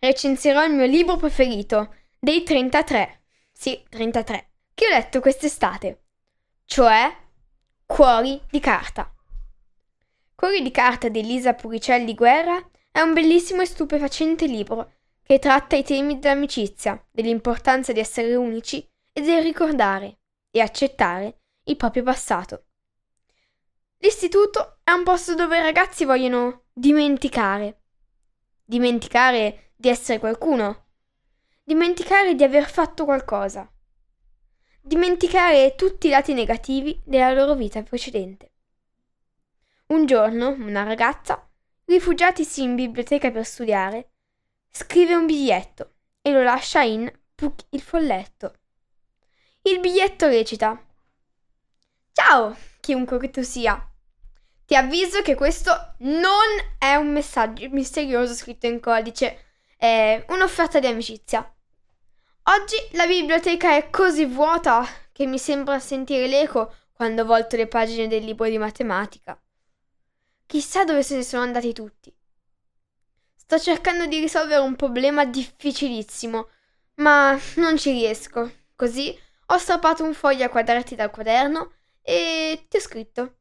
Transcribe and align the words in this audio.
recensirò 0.00 0.64
il 0.64 0.72
mio 0.72 0.86
libro 0.86 1.16
preferito, 1.16 1.94
dei 2.18 2.42
33. 2.42 3.22
Sì, 3.52 3.80
33. 3.88 4.50
Che 4.74 4.86
ho 4.86 4.88
letto 4.88 5.20
quest'estate. 5.20 6.04
Cioè 6.64 7.16
Cuori 7.86 8.40
di 8.50 8.60
carta. 8.60 9.12
Cuori 10.34 10.62
di 10.62 10.70
carta 10.70 11.08
di 11.08 11.18
Elisa 11.18 11.54
Puricelli 11.54 12.14
Guerra 12.14 12.64
è 12.90 13.00
un 13.00 13.12
bellissimo 13.12 13.62
e 13.62 13.66
stupefacente 13.66 14.46
libro 14.46 14.92
che 15.22 15.38
tratta 15.38 15.76
i 15.76 15.84
temi 15.84 16.18
dell'amicizia, 16.18 17.04
dell'importanza 17.10 17.92
di 17.92 18.00
essere 18.00 18.34
unici 18.34 18.88
e 19.12 19.20
del 19.20 19.42
ricordare 19.42 20.20
e 20.50 20.60
accettare 20.60 21.40
il 21.64 21.76
proprio 21.76 22.02
passato. 22.02 22.64
L'istituto 23.98 24.78
è 24.82 24.92
un 24.92 25.04
posto 25.04 25.34
dove 25.34 25.58
i 25.58 25.62
ragazzi 25.62 26.04
vogliono 26.04 26.64
dimenticare. 26.72 27.82
Dimenticare 28.64 29.69
di 29.80 29.88
essere 29.88 30.18
qualcuno, 30.18 30.88
dimenticare 31.64 32.34
di 32.34 32.44
aver 32.44 32.68
fatto 32.68 33.06
qualcosa, 33.06 33.66
dimenticare 34.78 35.74
tutti 35.74 36.08
i 36.08 36.10
lati 36.10 36.34
negativi 36.34 37.00
della 37.02 37.32
loro 37.32 37.54
vita 37.54 37.82
precedente. 37.82 38.52
Un 39.86 40.04
giorno 40.04 40.50
una 40.50 40.82
ragazza, 40.82 41.48
rifugiatisi 41.86 42.62
in 42.62 42.74
biblioteca 42.74 43.30
per 43.30 43.46
studiare, 43.46 44.10
scrive 44.68 45.14
un 45.14 45.24
biglietto 45.24 45.94
e 46.20 46.30
lo 46.30 46.42
lascia 46.42 46.82
in 46.82 47.10
Puck 47.34 47.64
il 47.70 47.80
folletto. 47.80 48.52
Il 49.62 49.80
biglietto 49.80 50.26
recita 50.26 50.78
Ciao, 52.12 52.54
chiunque 52.80 53.18
che 53.18 53.30
tu 53.30 53.40
sia. 53.40 53.82
Ti 54.66 54.76
avviso 54.76 55.22
che 55.22 55.34
questo 55.34 55.94
non 56.00 56.76
è 56.78 56.96
un 56.96 57.10
messaggio 57.10 57.66
misterioso 57.70 58.34
scritto 58.34 58.66
in 58.66 58.78
codice 58.78 59.44
è 59.80 60.22
un'offerta 60.28 60.78
di 60.78 60.88
amicizia. 60.88 61.40
Oggi 62.42 62.76
la 62.92 63.06
biblioteca 63.06 63.76
è 63.76 63.88
così 63.88 64.26
vuota 64.26 64.86
che 65.10 65.24
mi 65.24 65.38
sembra 65.38 65.78
sentire 65.78 66.26
l'eco 66.26 66.74
quando 66.92 67.24
volto 67.24 67.56
le 67.56 67.66
pagine 67.66 68.06
del 68.06 68.22
libro 68.22 68.46
di 68.46 68.58
matematica. 68.58 69.40
Chissà 70.44 70.84
dove 70.84 71.02
se 71.02 71.16
ne 71.16 71.22
sono 71.22 71.44
andati 71.44 71.72
tutti. 71.72 72.14
Sto 73.34 73.58
cercando 73.58 74.04
di 74.04 74.20
risolvere 74.20 74.60
un 74.60 74.76
problema 74.76 75.24
difficilissimo, 75.24 76.48
ma 76.96 77.38
non 77.54 77.78
ci 77.78 77.90
riesco. 77.92 78.52
Così 78.76 79.18
ho 79.46 79.56
strappato 79.56 80.04
un 80.04 80.12
foglio 80.12 80.44
a 80.44 80.50
quadrati 80.50 80.94
dal 80.94 81.10
quaderno 81.10 81.72
e 82.02 82.66
ti 82.68 82.76
ho 82.76 82.80
scritto. 82.80 83.36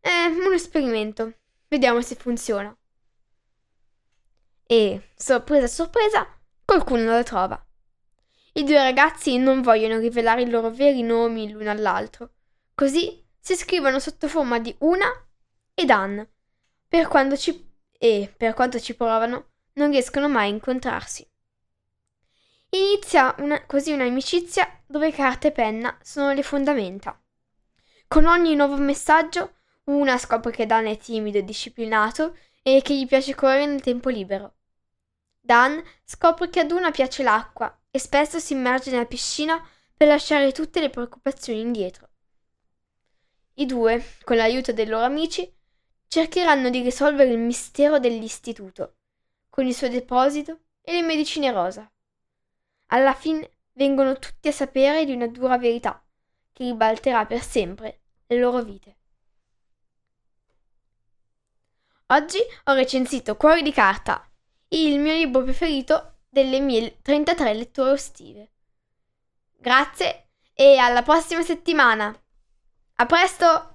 È 0.00 0.24
un 0.24 0.52
esperimento. 0.52 1.34
Vediamo 1.68 2.02
se 2.02 2.16
funziona. 2.16 2.76
E, 4.72 5.10
sorpresa 5.14 5.66
sorpresa, 5.66 6.26
qualcuno 6.64 7.14
lo 7.14 7.22
trova. 7.22 7.62
I 8.54 8.64
due 8.64 8.76
ragazzi 8.76 9.36
non 9.36 9.60
vogliono 9.60 9.98
rivelare 9.98 10.40
i 10.40 10.48
loro 10.48 10.70
veri 10.70 11.02
nomi 11.02 11.50
l'uno 11.50 11.70
all'altro, 11.70 12.30
così 12.74 13.22
si 13.38 13.54
scrivono 13.54 13.98
sotto 13.98 14.28
forma 14.28 14.58
di 14.58 14.74
una 14.78 15.08
e 15.74 15.84
Dan. 15.84 16.26
Per 16.88 17.06
quando 17.06 17.36
ci... 17.36 17.70
e, 17.98 18.32
per 18.34 18.54
quanto 18.54 18.80
ci 18.80 18.96
provano, 18.96 19.50
non 19.74 19.90
riescono 19.90 20.30
mai 20.30 20.48
a 20.48 20.54
incontrarsi. 20.54 21.30
Inizia 22.70 23.34
una, 23.40 23.66
così 23.66 23.92
un'amicizia 23.92 24.84
dove 24.86 25.12
carta 25.12 25.48
e 25.48 25.52
penna 25.52 25.98
sono 26.00 26.32
le 26.32 26.42
fondamenta. 26.42 27.22
Con 28.08 28.24
ogni 28.24 28.54
nuovo 28.54 28.78
messaggio, 28.78 29.56
una 29.84 30.16
scopre 30.16 30.50
che 30.50 30.64
Dan 30.64 30.86
è 30.86 30.96
timido 30.96 31.36
e 31.36 31.44
disciplinato 31.44 32.38
e 32.62 32.80
che 32.80 32.96
gli 32.96 33.06
piace 33.06 33.34
correre 33.34 33.66
nel 33.66 33.82
tempo 33.82 34.08
libero. 34.08 34.54
Dan 35.44 35.82
scopre 36.04 36.48
che 36.48 36.60
ad 36.60 36.70
una 36.70 36.92
piace 36.92 37.24
l'acqua 37.24 37.76
e 37.90 37.98
spesso 37.98 38.38
si 38.38 38.52
immerge 38.52 38.92
nella 38.92 39.06
piscina 39.06 39.60
per 39.96 40.06
lasciare 40.06 40.52
tutte 40.52 40.80
le 40.80 40.88
preoccupazioni 40.88 41.58
indietro. 41.58 42.08
I 43.54 43.66
due, 43.66 44.02
con 44.22 44.36
l'aiuto 44.36 44.72
dei 44.72 44.86
loro 44.86 45.04
amici, 45.04 45.52
cercheranno 46.06 46.70
di 46.70 46.80
risolvere 46.80 47.30
il 47.30 47.38
mistero 47.38 47.98
dell'istituto, 47.98 48.98
con 49.50 49.66
il 49.66 49.74
suo 49.74 49.88
deposito 49.88 50.60
e 50.80 50.92
le 50.92 51.02
medicine 51.02 51.50
rosa. 51.50 51.90
Alla 52.86 53.12
fine 53.12 53.50
vengono 53.72 54.18
tutti 54.18 54.46
a 54.46 54.52
sapere 54.52 55.04
di 55.04 55.12
una 55.12 55.26
dura 55.26 55.58
verità 55.58 56.00
che 56.52 56.64
ribalterà 56.64 57.26
per 57.26 57.42
sempre 57.42 58.00
le 58.26 58.38
loro 58.38 58.62
vite. 58.62 58.96
Oggi 62.06 62.38
ho 62.64 62.74
recensito 62.74 63.36
Cuori 63.36 63.62
di 63.62 63.72
carta 63.72 64.24
il 64.72 64.98
mio 64.98 65.12
libro 65.12 65.42
preferito 65.42 66.18
delle 66.28 66.60
mie 66.60 66.98
33 67.02 67.54
letture 67.54 67.92
estive. 67.92 68.50
Grazie 69.58 70.28
e 70.54 70.76
alla 70.76 71.02
prossima 71.02 71.42
settimana. 71.42 72.14
A 72.96 73.06
presto! 73.06 73.71